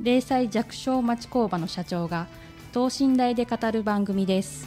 [0.00, 2.28] 零細弱小町工場の社長が
[2.72, 4.64] 等身大で語る番組です。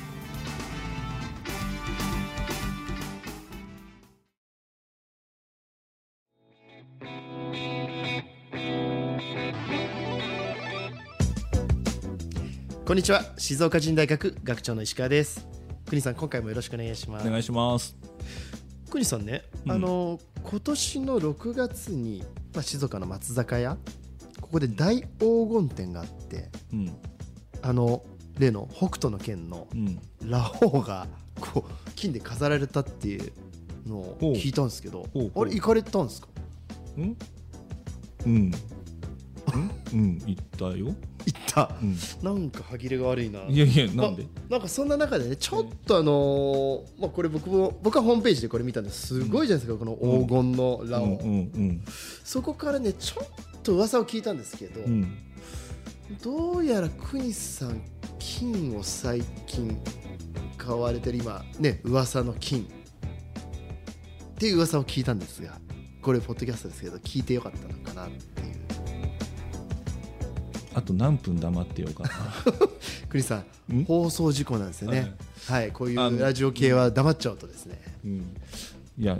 [12.86, 13.24] こんにちは。
[13.38, 15.48] 静岡人大学学長の石川です。
[15.88, 17.28] 国さん今回もよろしくお願いします。
[17.28, 17.96] お願いします。
[18.90, 19.72] 国さんね、うん。
[19.72, 22.22] あの今年の6月に、
[22.54, 23.78] まあ、静岡の松坂屋
[24.52, 25.08] ここで大黄
[25.50, 26.94] 金展があってうん、
[27.62, 28.04] あの
[28.38, 31.08] 例の北斗の拳のうん、ラオウが
[31.40, 33.32] こう金で飾られたっていう
[33.88, 36.28] のを聞いたんですけどあれ行かれたんですか？
[36.98, 37.18] うん、
[38.26, 38.52] うん、
[39.94, 40.88] うん、言ったよ。
[40.88, 40.96] 行っ
[41.48, 41.72] た。
[41.82, 43.42] うん、なんか歯切れが悪いな。
[43.48, 44.24] いやいや、なんで？
[44.24, 49.08] まなんかそんな中でねちょっとあのーまあこれ僕も僕はホームページでこれ見たんです。
[49.08, 51.18] すごいじゃないですか、この黄金のラオウ、うん、う
[51.60, 51.84] ん、
[52.24, 53.28] そこからねちょっ
[53.64, 55.18] と噂を聞いたんですけど、うん、
[56.22, 57.82] どうやら国さん
[58.20, 59.78] 金を最近
[60.58, 62.66] 買われてる今ね噂の金っ
[64.38, 65.60] ていう噂を聞いたんですが
[66.02, 68.62] これポッドキャストですけど聞いてよかったのかなっていう。
[70.74, 72.10] あと何分黙ってようかな。
[73.10, 73.86] 国さんん？
[73.86, 75.14] 放送事故なんですよね。
[75.48, 78.36] はい、こういうラジオ系は黙っちゃうとですね、うん、
[78.98, 79.20] いや、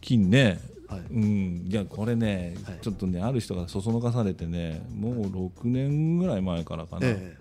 [0.00, 0.60] 金ね。
[0.94, 1.02] はい。
[1.10, 2.78] うん、いやこれね、はい。
[2.80, 7.36] ちょっとねある人がそそのかされてねもう6年ぐらい前からかな、え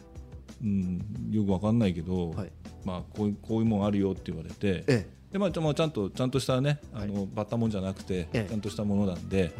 [0.63, 2.51] うん、よくわかんないけど、はい。
[2.85, 5.07] まあ、こういうこういうもんあるよって言われて、ええ。
[5.33, 8.45] でまあ、ちゃまあちゃんとちゃんとしたねあの、バッタもんじゃなくて、ええ。
[8.49, 9.51] ちゃんとしたものなんで、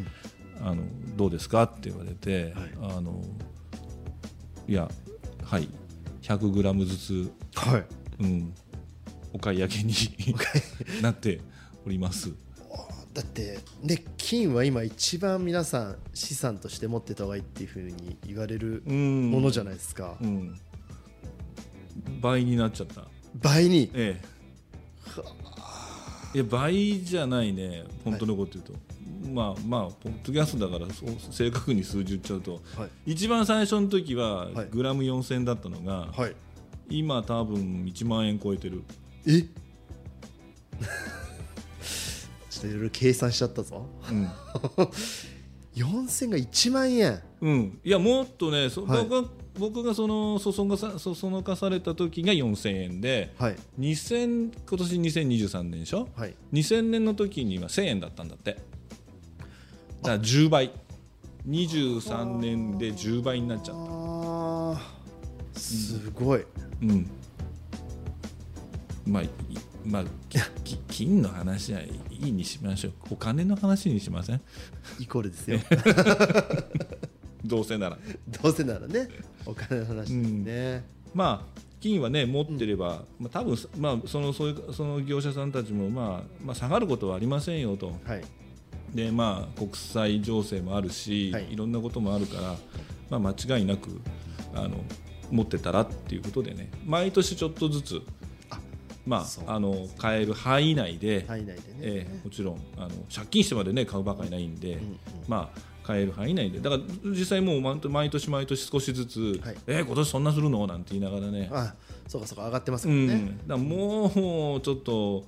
[0.62, 0.82] あの
[1.16, 2.96] どうですかって言われて、はい。
[2.96, 3.22] あの
[4.66, 4.88] いや
[5.42, 5.68] はい。
[6.22, 7.84] 100グラムずつ、はい。
[8.20, 8.54] うん、
[9.34, 9.92] お買い上げに
[11.02, 11.40] なって
[11.84, 12.32] おります。
[13.14, 19.30] だってね金は今一番皆さん資産として持ってた方がいいっていうふうに言われるうん。
[19.30, 20.58] ものじゃないですか、うん、
[22.20, 23.04] 倍になっちゃった。
[23.36, 23.90] 倍に？
[23.94, 24.20] え
[26.34, 27.84] え、いや倍じゃないね。
[28.04, 28.72] 本当のこと言うと、
[29.28, 33.12] まあまあポッドキャストだからそう正確に数字言っちゃうと、はい。
[33.12, 34.68] 一番最初の時ははい。
[34.70, 36.34] グラム4000円だったのが、はい。
[36.88, 38.82] 今多分1万円超えてる。
[39.26, 39.46] え？
[42.54, 43.86] ちょっといろいろ計算しちゃったぞ。
[44.08, 44.28] うん、
[45.74, 47.20] 4000が1万円。
[47.40, 49.02] うん、いやもっとね、そはい。
[49.02, 49.28] 僕が
[49.58, 53.56] 僕がそのそそがさそそのかされた時が4000円ではい。
[53.80, 56.34] 2000今年2023年でしょ、はい。
[56.52, 58.52] 2000年の時には1000円だったんだって。
[58.52, 58.62] だか
[60.02, 60.70] ら10倍。
[61.48, 63.76] 23年で10倍になっちゃっ
[65.54, 65.60] た。
[65.60, 66.44] すごい、
[66.82, 67.10] うん。
[69.06, 69.28] まあい
[69.84, 70.04] まあ
[70.88, 71.90] 金の話はい
[72.28, 72.92] いにしましょう。
[73.10, 74.40] お金の話にしません？
[74.98, 75.58] イコールですよ。
[77.44, 77.98] どうせなら。
[78.42, 79.08] どうせならね
[79.44, 87.92] お金の話ですね、まあ金はね持ってれば、まあ、多分まあそのそういうその業者さんたちも、まあ、まあ下がることはありませんよと。
[88.04, 88.24] はい。
[88.94, 91.52] でまあ国際情勢もあるし、はい。
[91.52, 92.56] い、ろんなこともあるから、
[93.10, 94.00] まあ、間違いなく
[94.54, 94.82] あの
[95.30, 96.70] 持ってたらっていうことでね。
[96.86, 98.00] 毎年ちょっとずつあ
[99.06, 104.98] まあ、あの買える範囲内で、範囲内でね、ええもちろんあの借金してまで、ね、買うばかりないんで、んうん。
[105.28, 106.60] まあ、買える範囲内で。
[106.60, 109.56] だから実際もう毎毎年毎年少しずつ、はい。
[109.66, 110.66] えー今年そんなするの？
[110.66, 111.50] なんて言いながらね。
[111.52, 111.74] あ
[112.08, 115.24] そうかそうか上がってますうん、からね、だからもうちょっと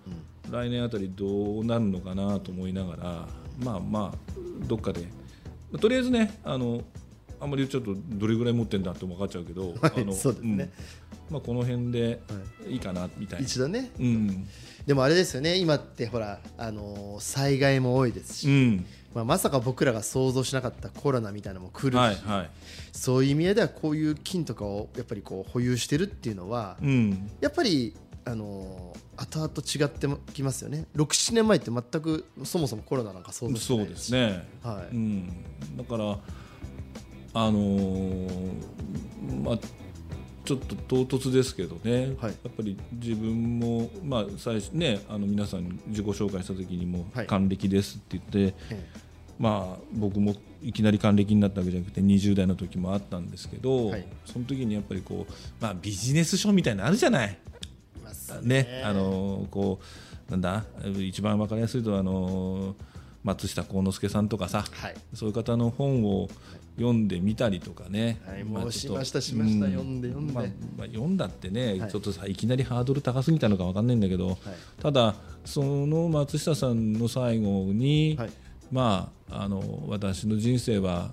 [0.51, 3.29] 来年あたりどうなるのかなと思いながら
[3.63, 4.19] まあまあ
[4.67, 5.07] どっかで。
[5.81, 6.83] とりあえずねあの
[7.41, 10.65] あんまりちゃうとどれぐらい持ってんだって分かっちゃうけど、はいあのそうですね。
[10.65, 10.71] ん
[11.31, 12.21] まあ、この辺で
[12.69, 12.77] い。
[12.77, 13.45] いかなみたいな。
[13.45, 13.91] 一度ね。
[13.99, 14.49] うん。
[14.87, 15.57] でもあれですよね。
[15.57, 18.87] 今ってほら、あのー災害も多いですし、うん。
[19.15, 22.51] まあ、まさか僕らが想像しなかったコロナみたいなのも来るし、はいはい。
[22.93, 27.31] そういう意味合いではこういう金とかをやっぱりこう保有してるっていうのは、うん。
[27.41, 27.95] やっぱり、
[28.25, 29.51] あのー後々
[29.89, 30.85] 違ってきますよね。
[30.95, 34.95] 67年前って全くそもそもコロナなんか想像してないそうですね、はい。
[34.95, 35.29] うん、
[35.75, 36.19] だから
[37.33, 38.53] あのー
[39.43, 39.59] まあ
[40.47, 42.31] ちょっと唐突ですけどね、はい。
[42.31, 47.27] やっぱり自分も、まあ最初ね、あの皆さんに自己紹介した時にも、はい。
[47.27, 48.85] 還暦ですって言って、え
[49.39, 54.07] まあ僕もいきなり還暦になったわけじゃなくて20代の時もあったんですけど、はい。
[54.25, 57.39] その時にやっぱりこう、まあ、ビジネス書みたいなのあるじゃない。
[57.97, 59.81] いますね、あのこ
[60.29, 60.65] うなんだ
[60.97, 62.77] 一番わかりやすいとあの
[63.27, 64.95] 松下幸之助さんとかさ、はい。
[65.13, 66.29] そういう方の本を
[66.77, 68.45] 読んでみたりとかね、はい。
[68.45, 69.67] まあもうしましたしました。
[69.67, 70.33] う読んで読んで。
[70.33, 70.45] まあ
[70.79, 71.91] まあ、読んだってね、はい。
[71.91, 74.39] ちょっとさいきなりハードル高すぎたのかわかんないんだけど、
[74.81, 78.31] ただその松下さんの最後に、はい。
[78.71, 81.11] まああの私の人生は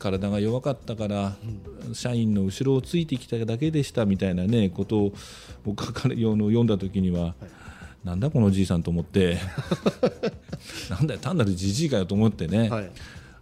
[0.00, 1.36] 体が弱かったから、
[1.92, 5.12] 社員の後ろをついてきただけでしたみたいなねことを
[5.64, 7.36] 僕書かれようの読んだ時には、
[8.06, 9.38] なんだこのじいさんと思って
[10.90, 12.90] なんだよ単なるじじいかよと思ってね、はい。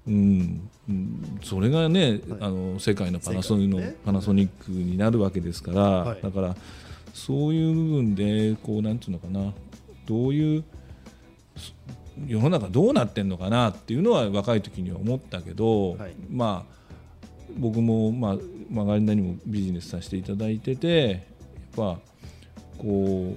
[0.06, 6.22] うんうんそれがね、あの世界のパナソニねパナソニックになるわけですから、はい。
[6.22, 6.56] だから
[7.14, 9.52] そういう部分でこうなんていうのかな。
[10.06, 10.64] どういう
[11.56, 11.72] そ
[12.26, 16.14] 世の中どうなってんのかなっていうのは若い時には思ったけど、はい。
[16.30, 16.74] まあ
[17.56, 18.36] 僕もまあ
[18.70, 21.20] 曲がりなりにもビジネスさせていただいててやっ
[21.76, 21.98] ぱ
[22.78, 23.36] こ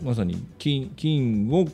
[0.00, 1.66] うまさに金金を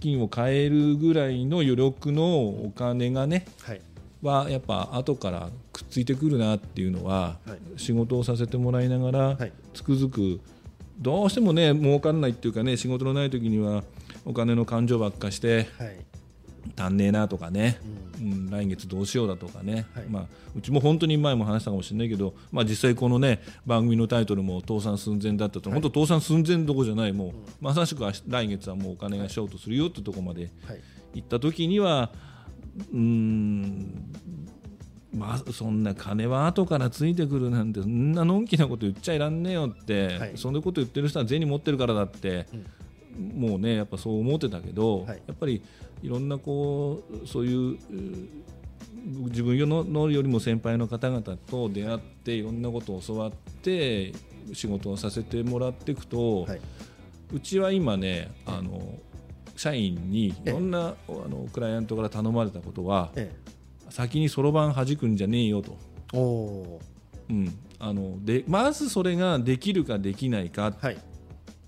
[0.00, 3.80] 金を買えるぐらいの余力のお金がねはい。
[4.22, 7.80] はやっぱ後からくっついてくるなっていうのは、はい。
[7.80, 9.52] 仕事をさせてもらいながら、はい。
[9.74, 10.40] つくづく
[11.00, 13.84] どうしてもね儲かんないっていうかね仕事のない時には
[14.24, 15.96] お金の感情ばっかしてはい
[16.76, 17.80] 足んねえなとかね、
[18.20, 18.50] うん。
[18.50, 20.06] 来月どうしようだとかね、はい。
[20.08, 20.26] まあ、
[20.56, 27.12] うちも本当に前も話したかもしれないけど、まあ、実際このね番組のタイトルも倒産寸前だったと、本当倒産寸前どころじゃない。
[27.12, 30.80] もう、まさしく来月はもうお金がショートするよってところまではい。
[31.14, 32.10] 行った時には
[32.92, 34.12] うーん
[35.14, 40.32] まあ、そんな金は後からついてくるなんてそんなのんきなこと言っちゃいらんねえよって、はい。
[40.36, 42.46] そんなこと言ってる人は銭持ってるからだって、
[43.18, 45.22] もうねやっぱそう思ってたけど、はい。
[45.26, 45.62] やっぱり
[46.02, 47.78] いろんなこうそういうう
[49.30, 53.32] 自分ののよりも先輩の方々と出会っていろんなことを教わっ
[53.62, 54.12] て
[54.52, 56.60] 仕事をさせてもらっていくと、はい。
[57.32, 58.98] うちは今ねあの
[59.56, 63.34] 社員にいろんなあのクライアントから頼まれたことはえ
[63.90, 65.76] 先にそろばん弾くんじゃねえよと、
[67.28, 70.94] うん、あのでまずそれができるかできないか、はい。
[70.94, 71.00] うん、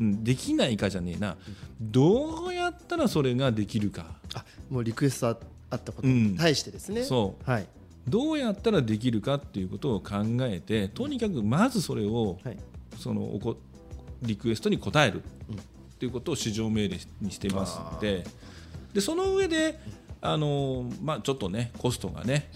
[0.01, 1.37] できないかじゃねえな。
[1.81, 4.07] どうやったらそれができるか。
[4.35, 5.37] あもうリクエストあ
[5.71, 7.51] あったことに対してですね、そう。
[7.51, 7.67] はい。
[8.09, 12.59] どうやったらできるかっていうことを考えてとにかくまずそれをはい。
[12.99, 13.57] そのおこ
[14.23, 15.23] リクエストに応える。
[15.51, 15.57] うん。
[15.57, 15.59] っ
[16.01, 18.25] ていうことを市場命令にしてますので。
[18.95, 19.79] でその上で
[20.21, 22.51] あの、まあ、ちょっとねコストがね、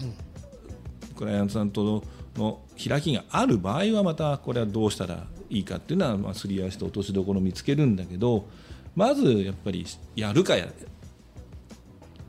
[1.15, 2.03] クライアントさんとの
[2.35, 8.47] の開きがある場合はまたこれはどうしたらいいかっていうのは、まあ、すり合わせて落としどころを見つけるんだけど
[8.95, 10.67] まずやっぱりやるかや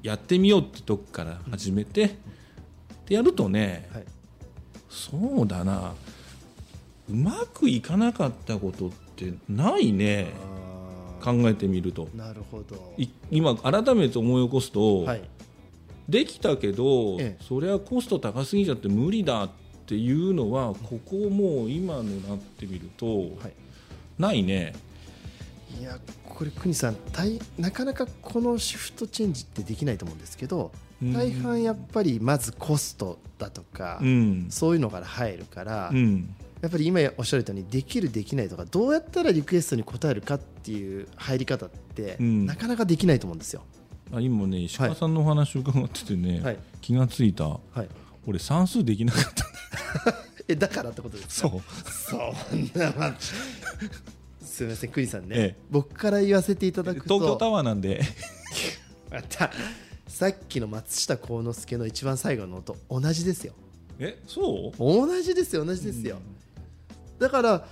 [0.02, 2.16] やってみようってとこから始めて、
[3.06, 4.04] でやるとね、はい。
[4.88, 5.94] そうだな
[7.08, 10.32] うまくいかなかったことってないね
[11.20, 12.06] あ考えてみると。
[12.06, 12.94] ーなるほど。
[12.96, 15.22] い今改めて思い起こすと、はい。
[16.08, 17.44] できたけど、ええ。
[17.44, 23.26] それはコスト高すぎちゃって無理だっていうのはここもう今のなってみると、はい。
[24.18, 24.74] ないね。
[25.78, 31.12] いやこれ国さん大なかなかこのシフトチェンジってできないと思うんですけどうん。
[31.12, 42.46] 大半やっぱりまずコストだとか、うん、そういうのから入るから、うん、やっぱり今おっしゃるようにできるできないとかどうやったらリクエストに応えるかっていう入り方って、うん。
[42.46, 43.62] なかなかできないと思うんですよ。
[44.14, 46.58] あ今ね石川さんのお話を伺っててね、はい。
[46.80, 47.44] 気がついた。
[47.48, 47.88] はい、
[48.26, 49.45] 俺算数できなかった
[50.48, 51.48] えだからってことですか？
[51.50, 51.62] そう。
[52.50, 53.16] そんな、まあ、
[54.42, 55.56] すみません国さんね、ええ。
[55.70, 57.14] 僕から言わせていただくと。
[57.18, 58.00] 東京タワーなんで。
[59.10, 59.52] また
[60.06, 63.52] さっきの松下幸之助の一番最後の音同じですよ。
[63.98, 64.78] えそう？
[64.78, 66.20] 同じですよ同じですよ、
[67.18, 67.66] だから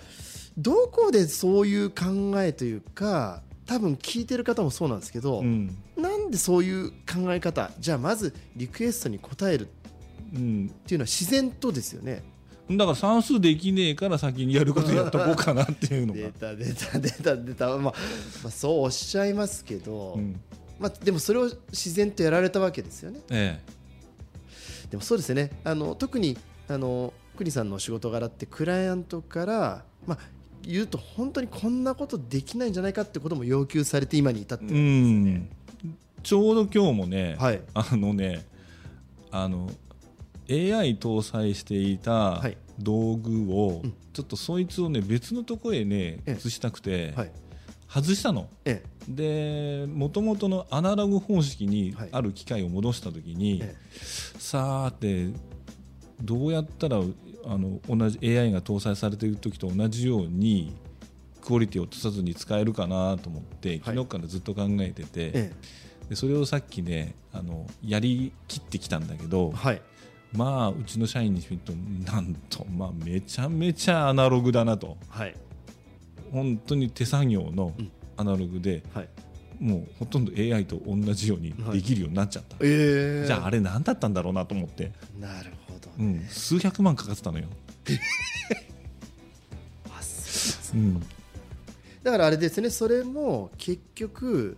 [0.57, 5.77] どこでそういう考えというか多分聞いてる方もそうなんですけど、うん。
[5.97, 9.84] なんでそういう考え方じゃあまずリクエストに応えるっ
[10.35, 12.23] うん、ていうのは自然とですよね。
[12.71, 16.21] だから算数できねえから先にやることやっとこうかなっていうのが。
[16.21, 17.93] 出、た出た出た出た、まあ、ま
[18.47, 20.41] あそうおっしゃいますけど、うん。
[20.79, 23.21] まあ、でもそれを自然とやられたわけですよね。
[23.31, 23.61] え
[24.91, 25.51] でもそうですね。
[25.63, 26.39] あの特に
[26.69, 30.19] あの栗さんのお仕事柄ってクライアントから、まあ、
[30.63, 35.49] 言うと本当にこんなことできないんじゃないかってことも要求されて今に至ってえ、るうんん、
[36.23, 37.61] ちょうど今日もね、はい。
[37.75, 38.47] あのね
[39.31, 39.71] あの
[40.51, 42.57] AI 搭載していたはい。
[42.79, 43.95] 道具を、うん。
[44.13, 46.39] ちょっとそいつをね別のところへねええ。
[46.45, 47.33] 移したくて、はい。
[47.89, 48.49] 外したの。
[48.65, 52.09] えでもともとのアナログ方式にはい。
[52.13, 53.75] ある機械を戻した時に、え
[54.39, 55.29] さあて
[56.21, 60.75] どうやったらあの同じ AI が搭載されている時と同じように
[61.43, 65.53] クオリティを落とさずに使えるかなと思って昨日からずっと考えてて、ええ。
[66.09, 69.83] でそれをさっきねあのやりきってきたんだけどえはい
[70.37, 71.73] まあうちの社員に見ると
[72.13, 74.97] なんと、まあ、めちゃめちゃアナログだなと。
[75.09, 75.35] はい。
[76.33, 77.91] 本当に手作業のうん。
[78.17, 79.09] アナログで、はい。
[79.59, 87.47] もうほとんど AI と同じようにできるようになっちゃった、ええじゃああれ何だったんだろうなと思って、なるほどうん、数百万かかってたのよ、
[90.75, 91.01] ううん、
[92.03, 94.57] だからあれですねそれも結局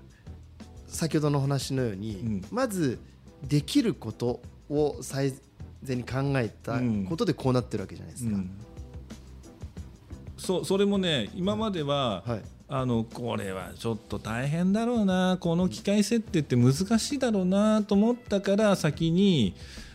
[0.88, 2.44] 先ほどのお話のように、うん。
[2.50, 2.98] まず
[3.46, 4.40] できること
[4.70, 5.34] を最
[5.82, 8.50] 善に考えたことでこうなってるわけじゃないですか、うん。
[10.36, 12.42] そうそれもね今までは、はい。
[12.68, 19.54] あのこれはちょっと大変だろうなこの機械設定って難しいだろうなと思ったから先に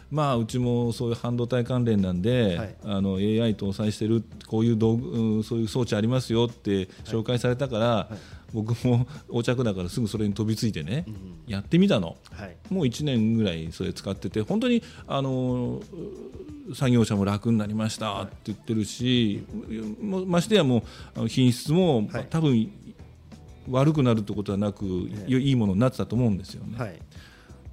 [0.09, 2.75] まあうちもそういう半導体関連なんで、はい。
[2.83, 8.09] あの AI 搭載してるこういう道具うんそういう装置ありますよって紹介されたから、
[8.53, 11.15] 僕も横着だからすぐそれに飛びついてね、うん。
[11.47, 12.17] やってみたの。
[12.31, 12.55] はい。
[12.69, 15.81] もう1年ぐらいそれ使ってて本当にあの
[16.73, 19.45] 作業者も楽になりましたって言ってるし、
[20.01, 20.83] もましてやも
[21.15, 22.27] う品質も、はい。
[22.29, 22.71] 多分
[23.69, 26.77] 悪くなるってことはなく、えいいものになってたと思うんですよね。
[26.77, 26.99] はい。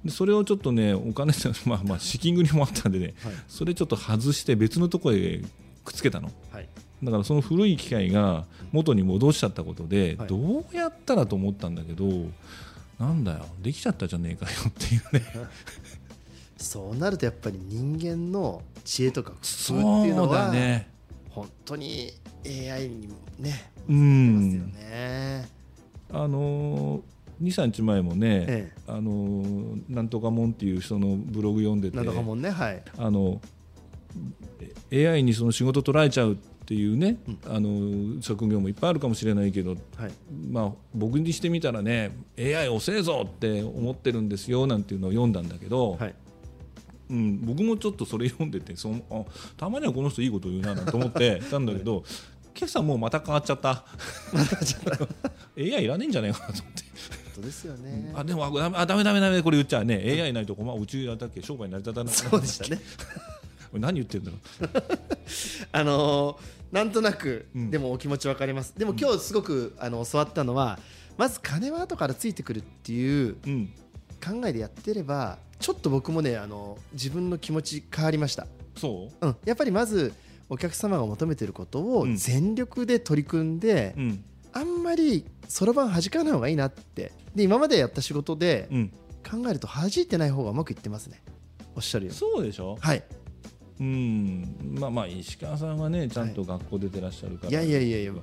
[0.03, 3.33] でそれをちょっとねお金で まあまあ資金繰りもあったんでね、はい。
[3.47, 5.41] それちょっと外して別のところへ
[5.83, 6.31] くっつけたの。
[6.51, 6.69] はい
[7.03, 10.27] だからその古い機械が元に戻しちゃったことで、はい。
[10.27, 12.05] どうやったらと思ったんだけど
[12.99, 15.49] なんだよできちゃったじゃねえかよっていうね。
[16.57, 19.37] そうなるとやっぱり人間の知恵とか工
[19.69, 20.89] 夫っていうのはだね。
[21.29, 22.11] 本当に
[22.45, 25.47] AI にねうますよんね、
[26.11, 27.01] あの
[27.41, 32.83] 23日前もね、えあのーなんとかもんっていう人のブログ読んでてえなんとかもんねはい。
[32.97, 33.39] あの
[34.91, 36.35] AI にその仕事取られちゃうっ
[36.69, 37.39] ていうね、うん。
[37.47, 40.11] あの職業もいっぱいあるかもしれないけど、はい。
[40.51, 46.13] まあ、僕にしてみたらね AI 遅えぞって思ってるんですよなんていうのを読んだんだけど、はい。
[47.09, 49.25] うん、僕もちょっとそれ読んでてそのあ
[49.57, 52.03] たまにはこの人いいこと言うななんて思ってたんだけど
[52.55, 53.83] 今朝もうまた変わっちゃった。
[55.57, 56.83] AI いらねえんじゃないかなと思って。
[57.41, 58.11] ですよね。
[58.15, 59.95] あでもあダメあダメダメこれ言っちゃうね。
[60.21, 62.13] AI ないとこまあうちだっけ商売成り立たない。
[62.13, 62.81] そうでしたね
[63.77, 64.37] 何言ってんだろ
[65.71, 67.71] あのーなんとなく、うん。
[67.71, 68.73] でもお気持ちわかります。
[68.77, 70.77] でも今日すごくあの教わったのは
[71.17, 73.33] まず金は後からついてくるっていう
[74.23, 78.45] 考えでやってればちょっと僕もねあの自分の気持ち変わりました、
[78.77, 79.25] そう？
[79.25, 80.13] うん、やっぱりまず
[80.47, 82.15] お客様が求めてることをうん。
[82.15, 84.23] 全力で取り組んで、うん。
[84.53, 87.11] あんまりそろばん弾かない方がいいなって。
[87.33, 88.89] で今までやった仕事でうん。
[89.27, 91.21] 考えると弾いてない方がうまくいってますね。
[91.75, 92.77] おっしゃるよそうでしょ？
[92.79, 93.03] はい
[93.79, 94.75] うん。
[94.79, 98.13] まあまあ石川さんはねちゃんと学校出てらっしゃるから、いやいやいやいや。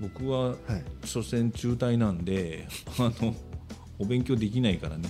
[0.00, 0.56] 僕ははい
[1.04, 2.66] 所詮中退なんで
[2.98, 3.34] あの
[3.98, 5.08] お勉強できないからね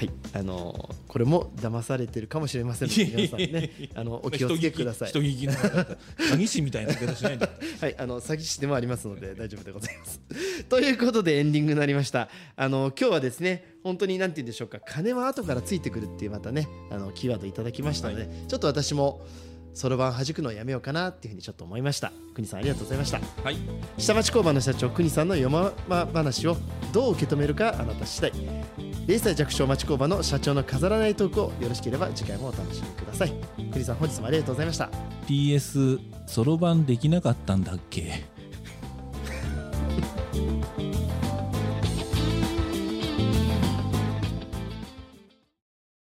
[0.00, 5.96] はい、あのーこれも騙されてるかもしれませんので皆さんねあのお気をつけください人聞きの詐
[6.36, 7.48] 欺師みたいな言い方しないで
[7.80, 10.20] はい、あの詐欺師でもありますので大丈夫でございます。
[10.70, 12.28] ということでエンディングになりました。
[12.54, 19.26] あの今日はですね本当に何て言うんでしょうか金は後からついてくるっていうまたねあのキーワードいただきましたので、ちょっと私も
[19.74, 22.12] そろばん弾くのをやめようかなっていうふうにちょっと思いました。
[22.32, 23.20] 国さんありがとうございました。
[23.42, 23.56] はい
[23.98, 26.56] 下町工場の社長国さんのよまま話を
[26.92, 28.32] どう受け止めるかあなた次第。
[29.06, 33.32] 零歳弱小町工場の社長の飾らないトークをよろしければ次回もお楽しみください。
[33.72, 34.90] 栗さん本日もありがとうございました。
[35.26, 38.24] PS そろばんできなかったんだっけ？